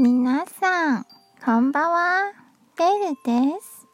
[0.00, 1.06] 皆さん、
[1.44, 2.32] こんばんは。
[2.76, 3.84] ベルです。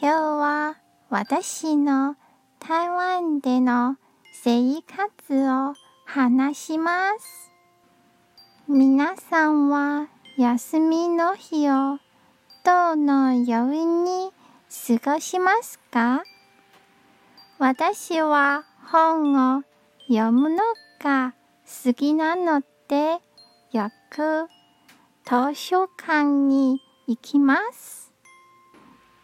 [0.00, 0.76] 今日は
[1.10, 2.14] 私の
[2.60, 3.96] 台湾での
[4.44, 7.50] 生活を話します。
[8.68, 10.06] 皆さんは
[10.38, 11.98] 休みの日を
[12.64, 14.30] どのように
[15.02, 16.22] 過ごしますか？
[17.58, 18.62] 私は
[18.92, 19.64] 本を
[20.06, 20.62] 読むの
[21.02, 21.34] が
[21.84, 23.18] 好きなので
[23.72, 24.46] よく
[25.28, 28.12] 図書館に行きます。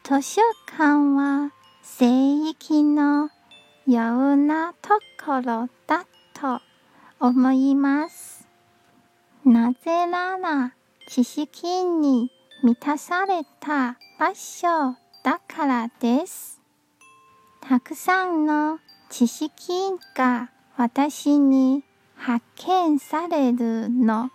[0.03, 2.07] 図書館は聖
[2.49, 3.31] 域の
[3.87, 6.61] ようなところだと
[7.21, 8.49] 思います。
[9.45, 10.75] なぜなら
[11.07, 12.33] 知識に
[12.65, 16.61] 満たされた場所だからです。
[17.61, 19.73] たくさんの知識
[20.17, 21.85] が私に
[22.17, 24.33] 発見されるの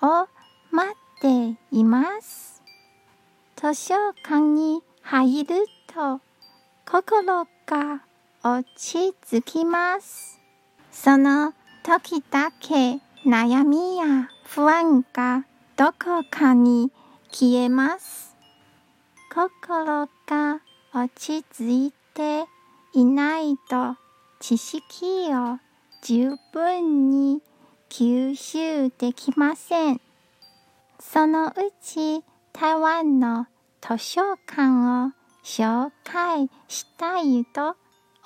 [0.00, 0.28] を
[0.70, 2.62] 待ってています。
[3.56, 6.20] 図書館に入ると
[6.86, 8.02] 心が
[8.42, 10.40] 落ち着きます。
[10.92, 11.52] その
[11.82, 15.44] 時だけ悩みや不安が
[15.76, 16.90] どこかに
[17.30, 18.36] 消えます。
[19.32, 20.60] 心が
[20.94, 22.46] 落ち着いて
[22.94, 23.96] いないと
[24.40, 25.58] 知識を
[26.02, 27.42] 十分に
[27.90, 30.07] 吸収できません。
[31.10, 33.46] そのうち台湾の
[33.80, 37.76] 図書館を紹介したいと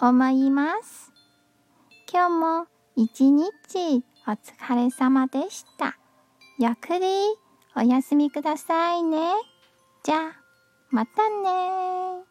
[0.01, 1.13] 思います。
[2.13, 2.67] 今日も
[2.97, 5.97] 一日お疲れ様でした。
[6.59, 7.07] ゆっくり
[7.77, 9.31] お休みくださいね。
[10.03, 10.37] じゃあ、
[10.91, 12.22] またね